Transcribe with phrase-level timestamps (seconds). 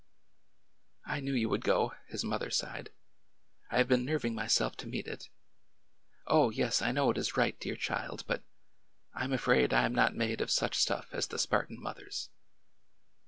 [1.05, 2.89] ''I knew you would go," his mother sighed.''
[3.71, 5.29] I have been nerving myself to meet it.
[6.25, 8.41] Oh, yes, I knov/ it is right, dear child; but—
[9.13, 12.31] I 'm afraid I am not made of such stuff as the Spartan mothers."